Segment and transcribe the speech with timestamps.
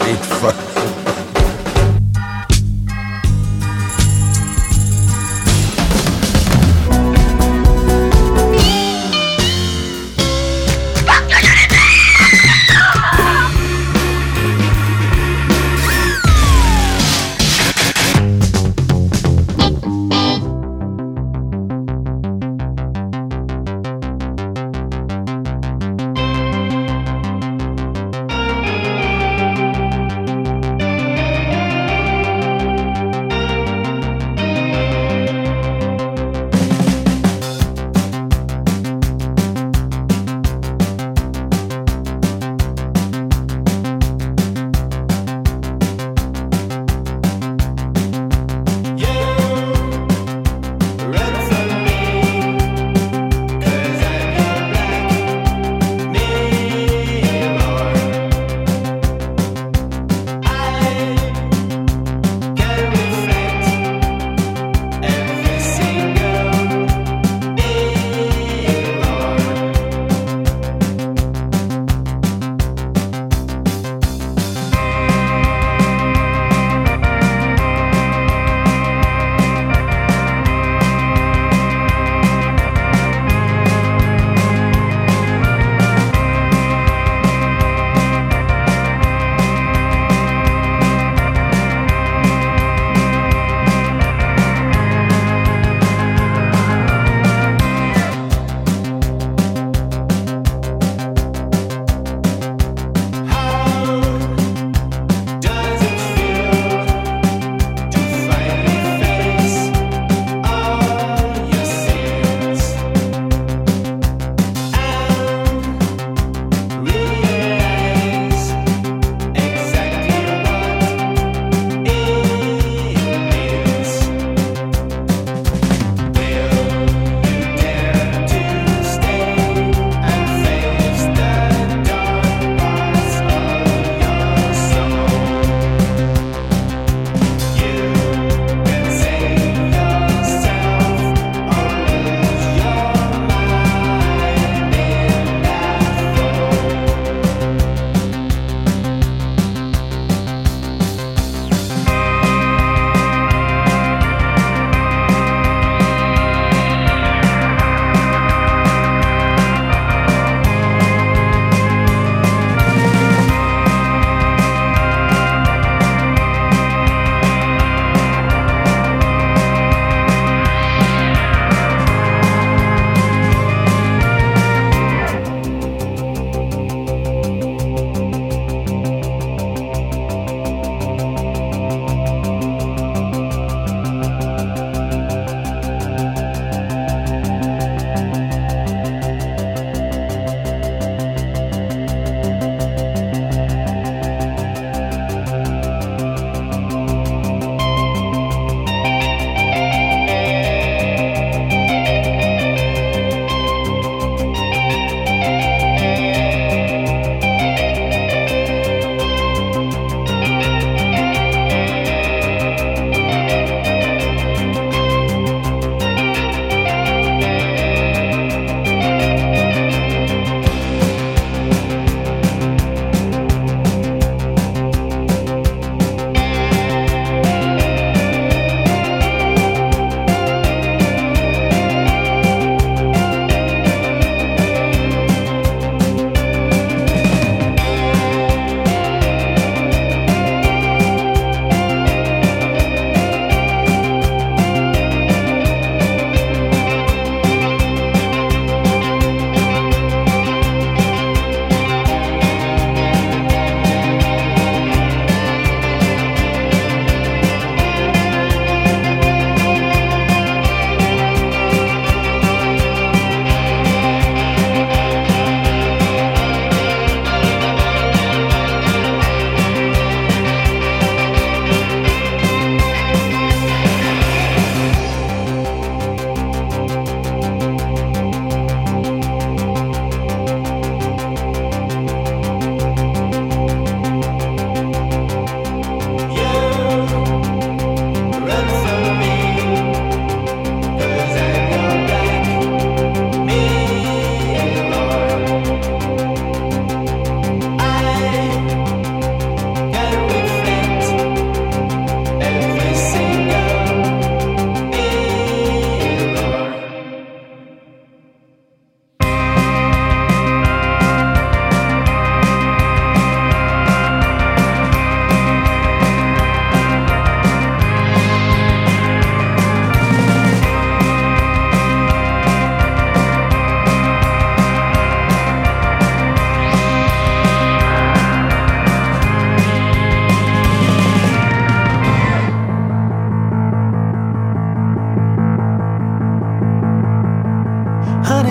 [0.00, 0.91] ain't funny.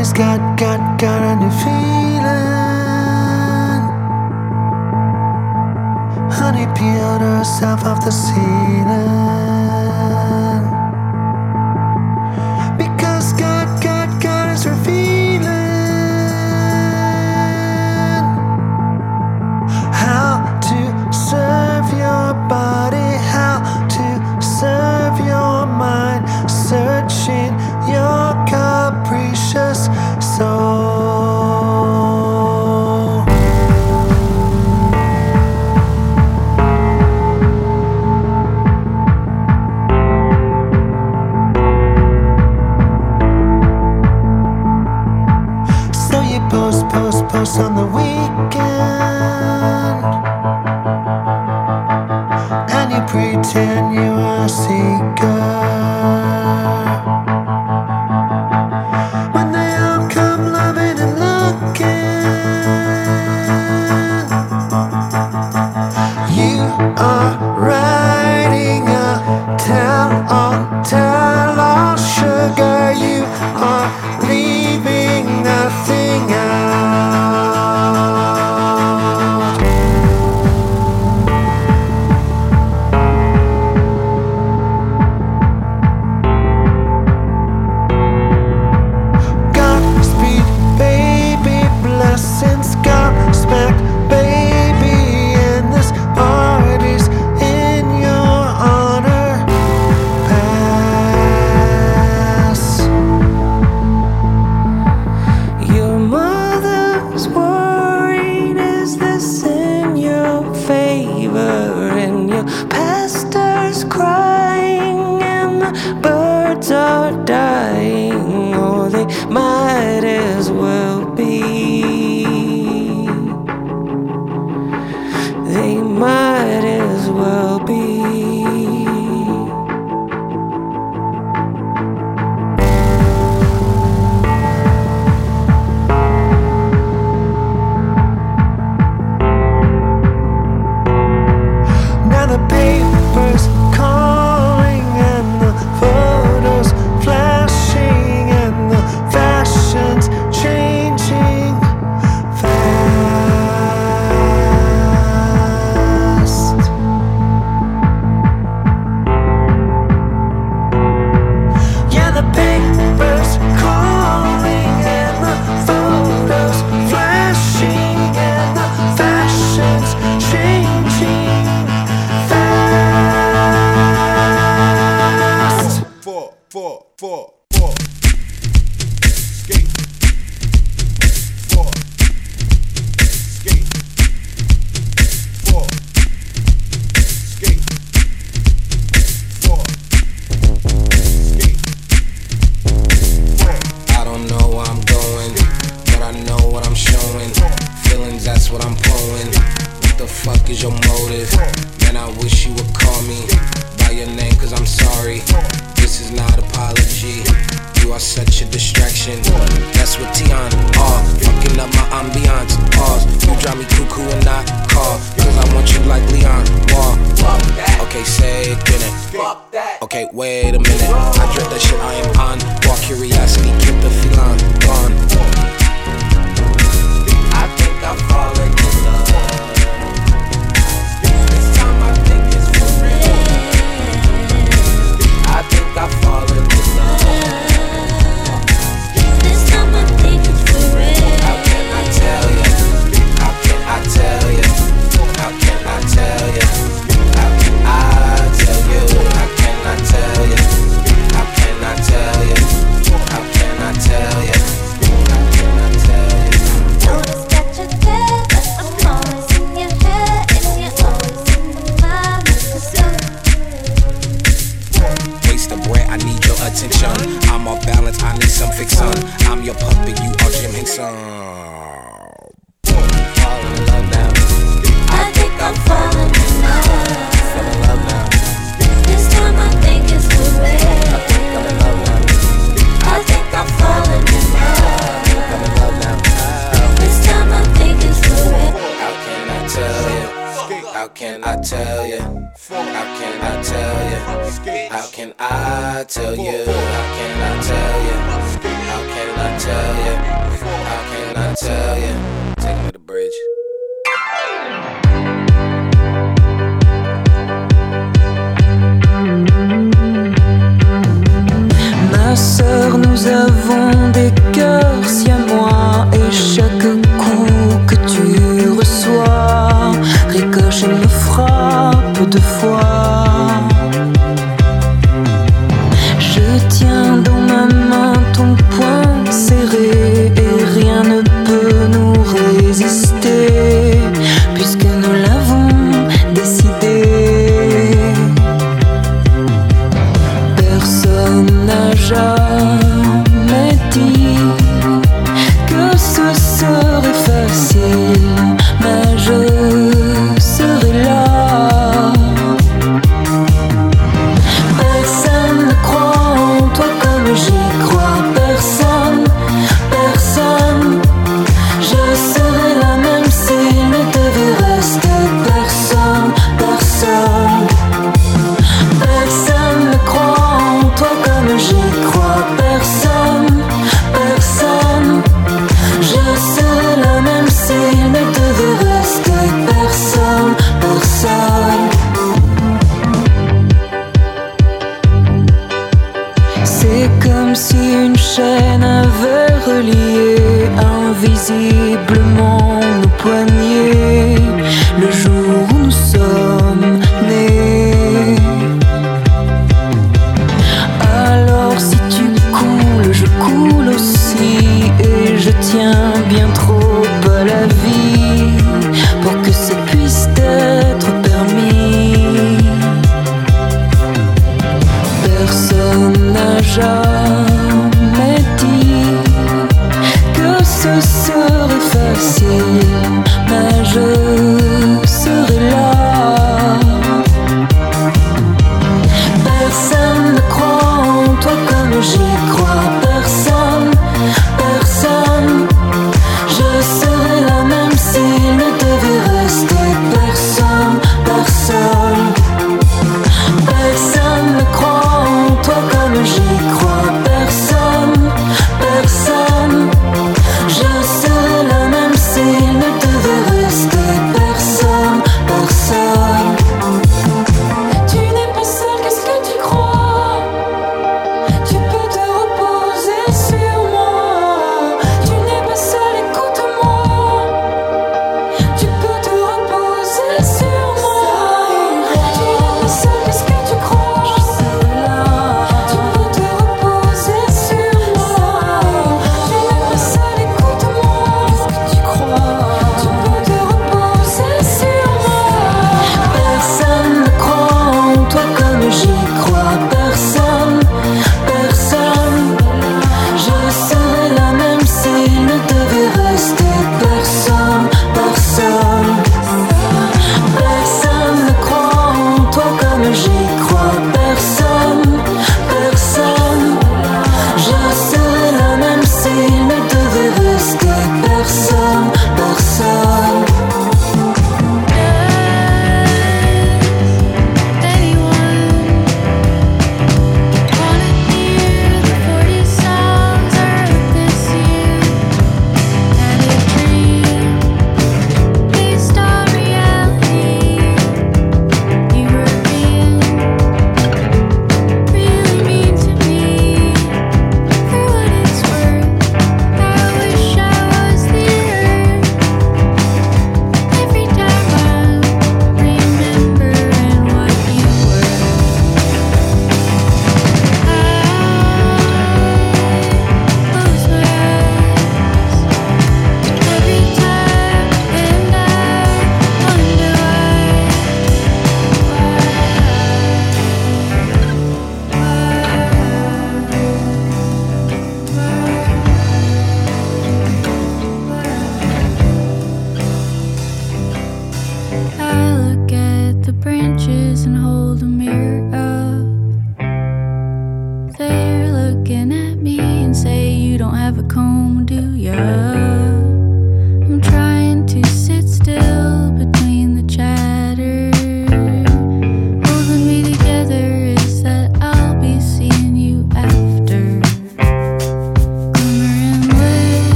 [0.00, 2.20] just got, got, got a new feeling.
[6.32, 9.39] Honey peeled herself off the ceiling.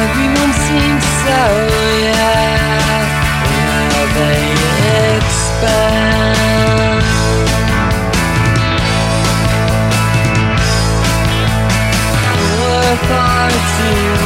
[0.04, 1.44] Everyone seems so
[2.04, 3.08] yeah,
[3.56, 4.44] now they
[5.16, 7.06] expand.
[12.36, 14.17] Four, far too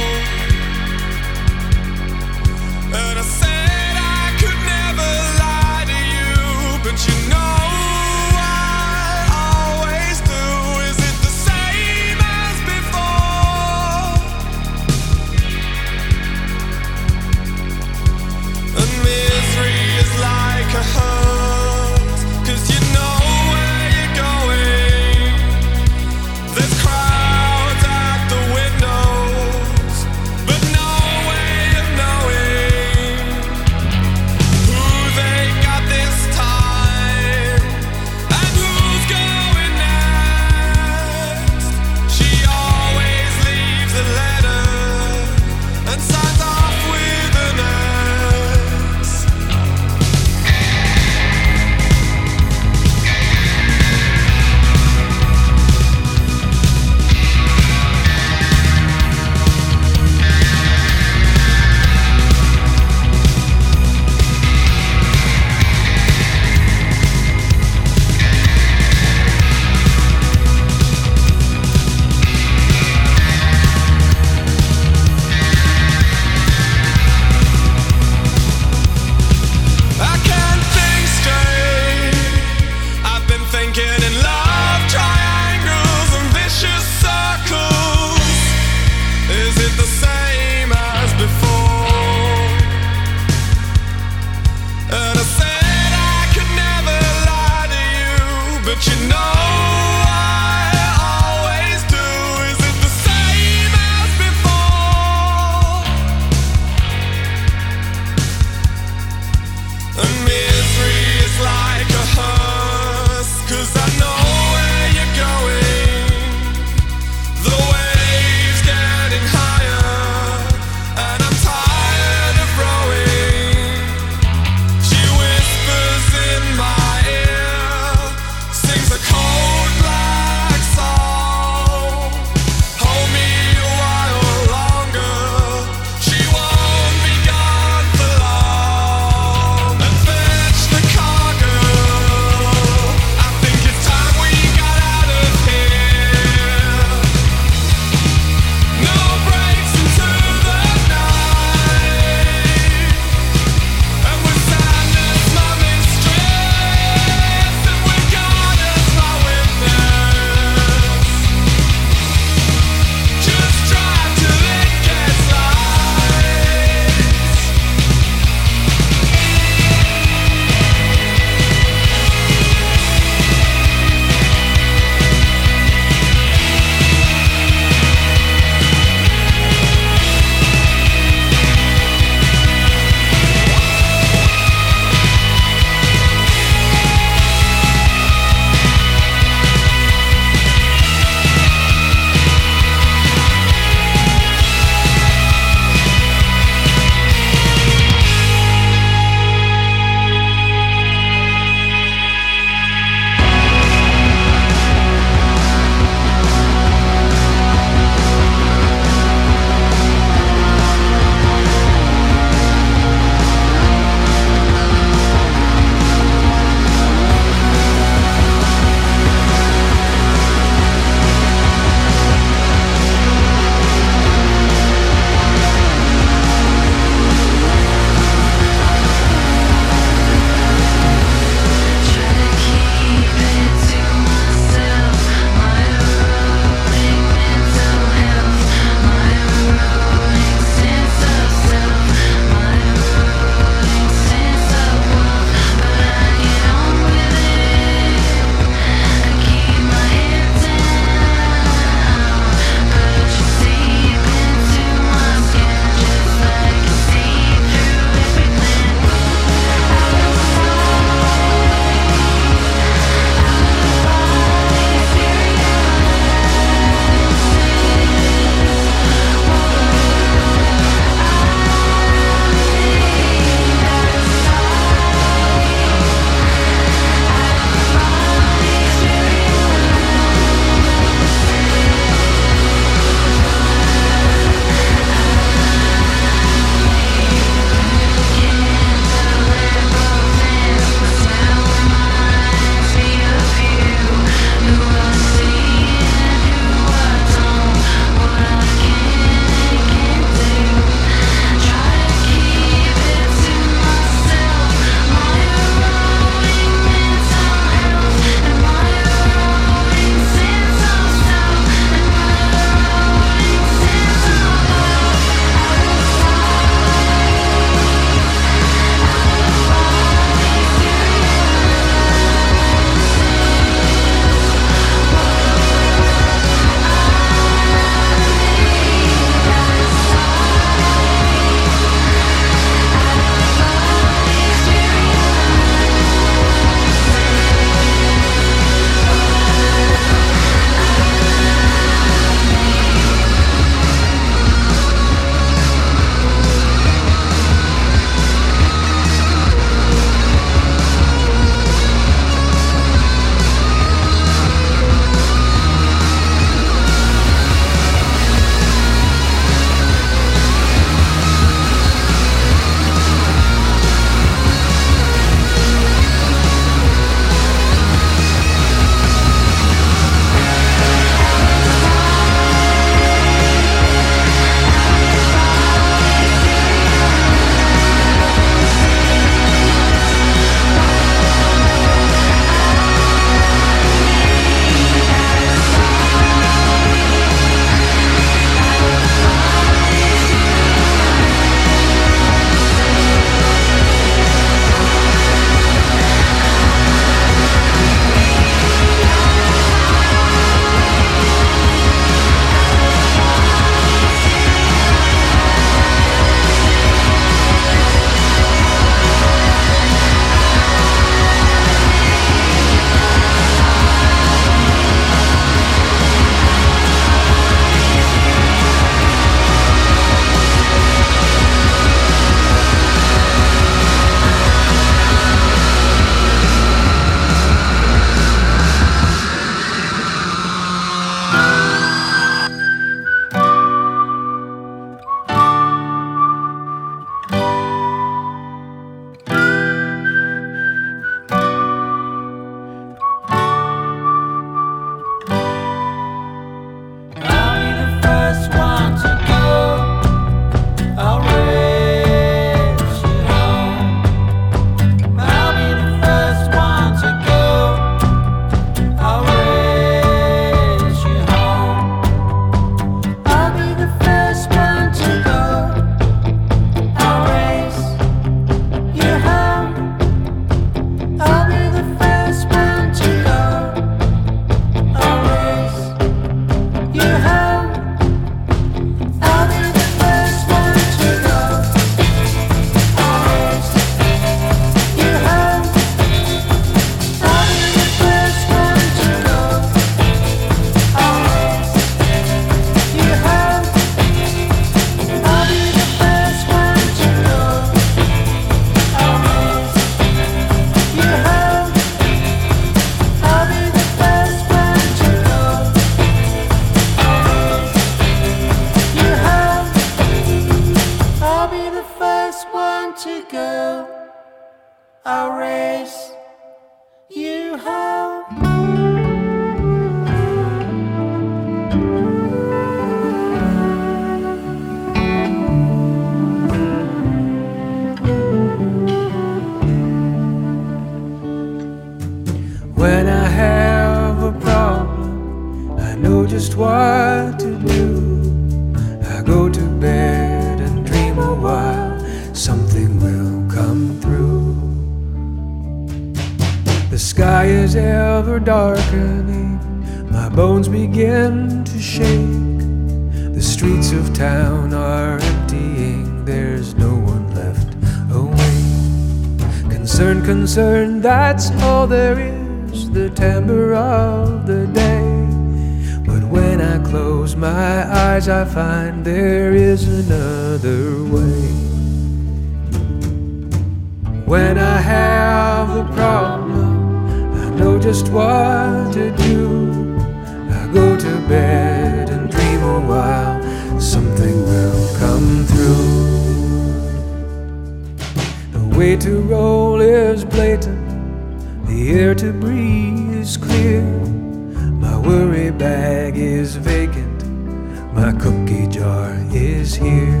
[599.44, 600.00] is here.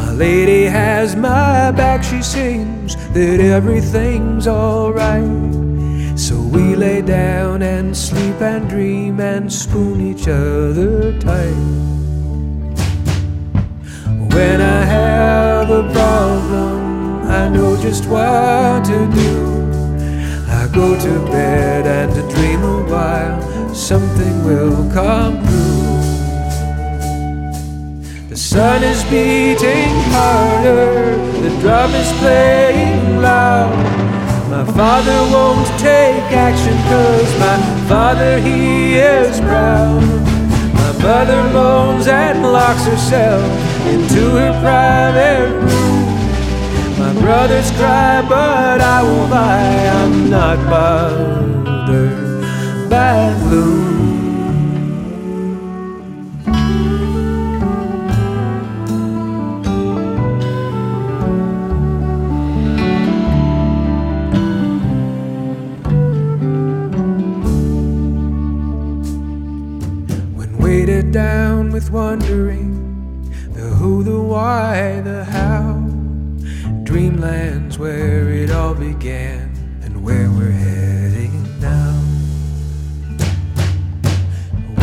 [0.00, 6.16] My lady has my back, she seems that everything's alright.
[6.16, 11.62] So we lay down and sleep and dream and spoon each other tight.
[14.34, 19.34] When I have a problem, I know just what to do.
[20.60, 25.75] I go to bed and dream a while, something will come through.
[28.36, 33.72] The sun is beating harder, the drum is playing loud.
[34.50, 37.56] My father won't take action cause my
[37.88, 40.02] father he is proud.
[40.74, 43.42] My mother moans and locks herself
[43.86, 46.04] into her private room.
[46.98, 49.86] My brothers cry, but I will lie.
[50.02, 52.10] I'm not bothered
[52.90, 53.95] by gloom.
[71.16, 75.72] Down with wondering the who, the why, the how.
[76.84, 79.50] Dreamlands where it all began
[79.82, 81.94] and where we're heading now.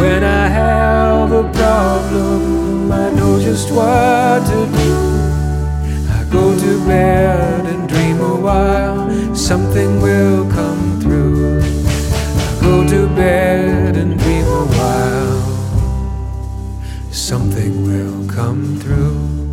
[0.02, 4.94] When I have a problem, I know just what to do.
[6.18, 11.62] I go to bed and dream a while, something will come through.
[11.62, 14.23] I go to bed and
[17.24, 19.44] something will come through.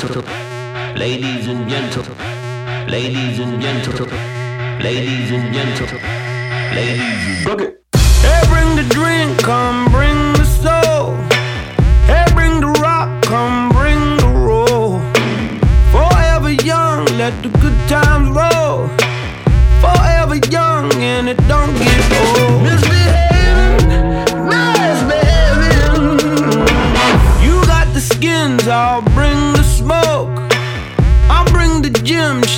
[0.00, 0.22] gentle,
[0.96, 2.04] ladies and gentle,
[2.88, 4.06] ladies and gentle,
[4.82, 5.98] ladies and gentle,
[6.74, 7.76] ladies and gentle.
[8.48, 9.69] bring the drink on.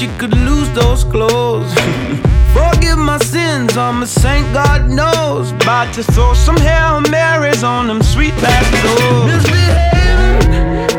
[0.02, 1.72] She could lose those clothes.
[2.52, 5.52] Forgive my sins, I'm a saint, God knows.
[5.52, 9.26] About to throw some Hail Marys on them sweet back doors.
[9.32, 10.91] Misbehaving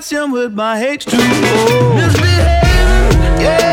[0.00, 1.94] shots him with my H2O.
[1.94, 3.69] Misbehaving, yeah.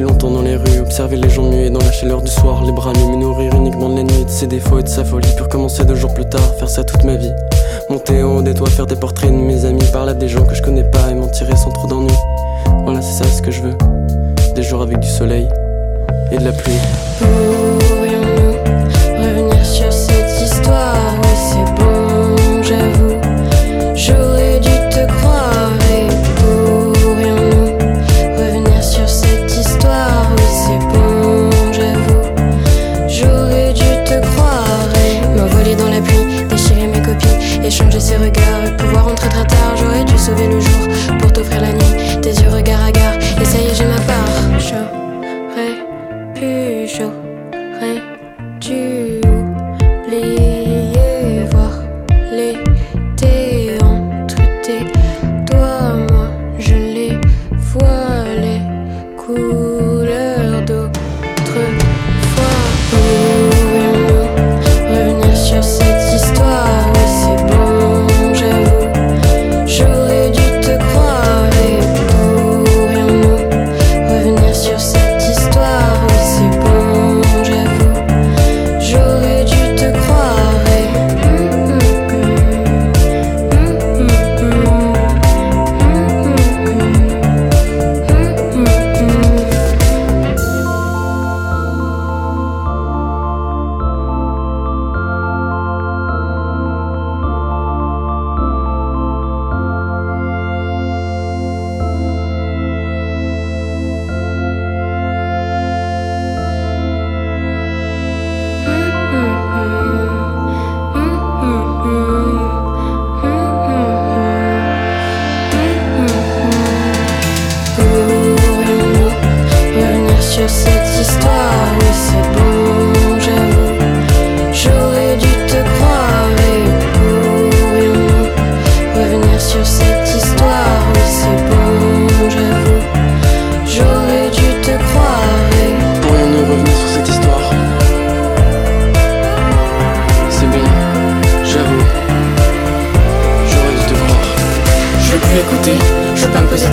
[0.00, 2.92] longtemps dans les rues, observer les gens muets dans la chaleur du soir, les bras
[2.92, 5.28] nus, me nourrir uniquement de la nuit, de ses défauts et de sa folie.
[5.34, 7.32] Puis recommencer deux jours plus tard, faire ça toute ma vie.
[7.90, 10.44] Monter en haut des toits, faire des portraits de mes amis, parler à des gens
[10.44, 12.14] que je connais pas et m'en tirer sans trop d'ennui.
[12.84, 13.74] Voilà, c'est ça ce que je veux.
[14.54, 15.48] Des jours avec du soleil
[16.32, 17.63] et de la pluie.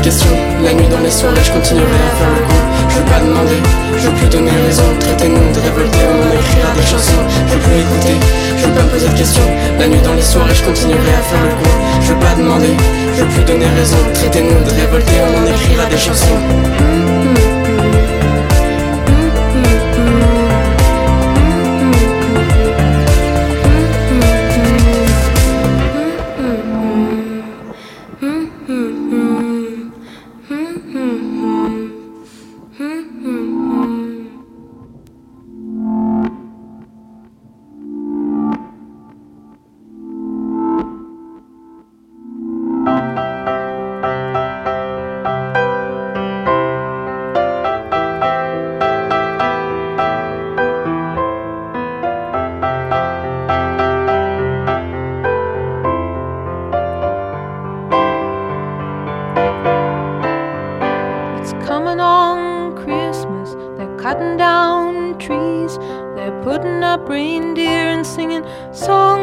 [0.01, 2.55] La nuit dans les soirées, je continuerai à faire le con.
[2.89, 3.61] Je veux pas demander,
[3.99, 4.81] je veux plus donner raison.
[4.99, 7.21] Traitez-nous de révoltés, on écrira des chansons.
[7.47, 8.15] Je veux plus écouter,
[8.57, 9.45] je veux pas poser de questions.
[9.77, 11.69] La nuit dans les soirées, je continuerai à faire le con.
[12.01, 12.75] Je veux pas demander,
[13.15, 13.97] je veux plus donner raison.
[14.15, 16.39] Traitez-nous de révoltés, on en écrira des chansons.
[17.31, 17.60] It's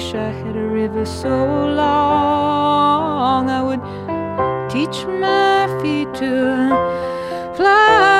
[0.00, 3.82] Wish I had a river so long I would
[4.70, 8.19] teach my feet to fly.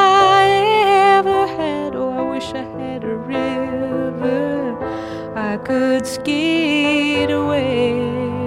[5.51, 7.99] I could skate away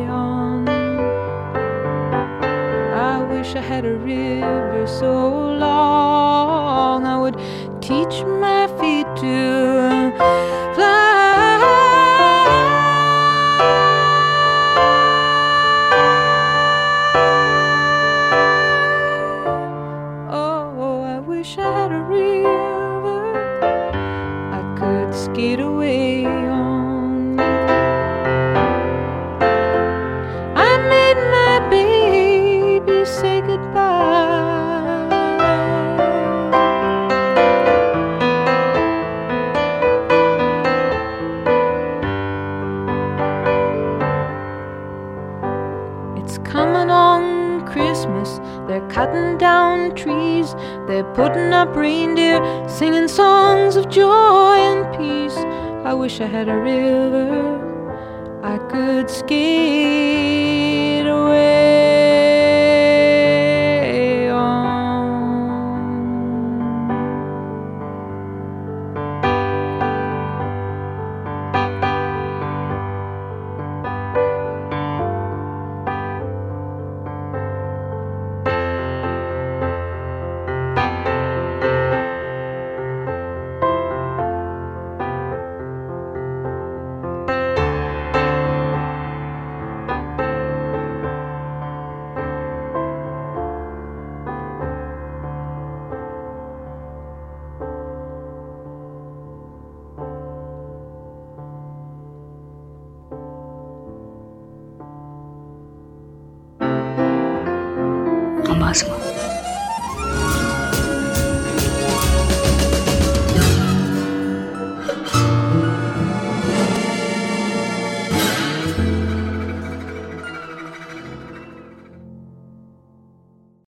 [0.09, 0.67] on.
[3.11, 5.13] I wish I had a river so
[5.65, 7.37] long I would
[7.83, 9.74] teach my feet to
[56.35, 56.84] had a river